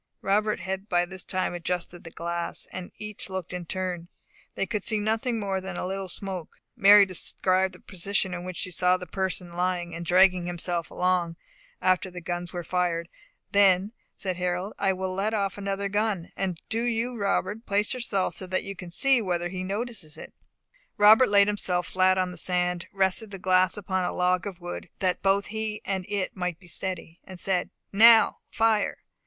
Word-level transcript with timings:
Robert 0.23 0.61
had 0.61 0.89
by 0.89 1.05
this 1.05 1.23
time 1.23 1.53
adjusted 1.53 2.03
the 2.03 2.09
glass, 2.09 2.65
and 2.71 2.91
each 2.97 3.29
looked 3.29 3.53
in 3.53 3.67
turn. 3.67 4.07
They 4.55 4.65
could 4.65 4.83
see 4.83 4.97
nothing 4.97 5.37
more 5.39 5.61
than 5.61 5.77
a 5.77 5.85
little 5.85 6.09
smoke. 6.09 6.59
Mary 6.75 7.05
described 7.05 7.75
the 7.75 7.79
position 7.81 8.33
in 8.33 8.43
which 8.43 8.57
she 8.57 8.71
saw 8.71 8.97
the 8.97 9.05
person 9.05 9.53
lying, 9.53 9.93
and 9.93 10.03
dragging 10.03 10.47
himself 10.47 10.89
along, 10.89 11.35
after 11.83 12.09
the 12.09 12.19
guns 12.19 12.51
were 12.51 12.63
fired. 12.63 13.09
"Then," 13.51 13.91
said 14.15 14.37
Harold, 14.37 14.73
"I 14.79 14.91
will 14.91 15.13
let 15.13 15.35
off 15.35 15.59
another 15.59 15.87
gun; 15.87 16.29
and 16.35 16.59
do 16.67 16.81
you, 16.81 17.15
Robert, 17.15 17.67
place 17.67 17.93
yourself 17.93 18.35
so 18.35 18.47
that 18.47 18.63
you 18.63 18.75
can 18.75 18.89
see 18.89 19.21
whether 19.21 19.49
he 19.49 19.63
notices 19.63 20.17
it." 20.17 20.33
Robert 20.97 21.29
laid 21.29 21.45
himself 21.45 21.85
flat 21.85 22.17
on 22.17 22.31
the 22.31 22.37
sand, 22.37 22.87
rested 22.91 23.29
the 23.29 23.37
glass 23.37 23.77
upon 23.77 24.03
a 24.03 24.11
log 24.11 24.47
of 24.47 24.59
wood, 24.59 24.89
that 24.97 25.21
both 25.21 25.45
he 25.53 25.79
and 25.85 26.07
it 26.09 26.35
might 26.35 26.57
be 26.57 26.65
steady, 26.65 27.19
and 27.23 27.39
said, 27.39 27.69
"Now 27.93 28.39
fire!" 28.49 28.97